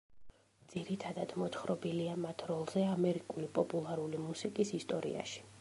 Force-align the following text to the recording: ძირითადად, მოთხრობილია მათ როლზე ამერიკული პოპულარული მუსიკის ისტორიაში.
ძირითადად, 0.71 1.35
მოთხრობილია 1.41 2.17
მათ 2.23 2.43
როლზე 2.53 2.87
ამერიკული 2.97 3.53
პოპულარული 3.59 4.27
მუსიკის 4.27 4.77
ისტორიაში. 4.83 5.49